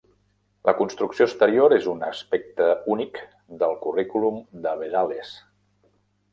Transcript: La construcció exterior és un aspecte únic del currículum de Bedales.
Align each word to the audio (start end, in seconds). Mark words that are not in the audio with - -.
La 0.69 0.73
construcció 0.79 1.27
exterior 1.29 1.75
és 1.77 1.85
un 1.91 2.01
aspecte 2.09 2.71
únic 2.95 3.21
del 3.61 3.79
currículum 3.87 4.43
de 4.67 4.77
Bedales. 4.83 5.39